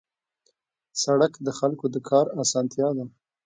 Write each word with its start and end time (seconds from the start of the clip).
سړک 1.03 1.33
د 1.45 1.47
خلکو 1.59 1.85
د 1.93 1.95
کار 2.09 2.25
اسانتیا 2.41 2.89
ده. 2.97 3.05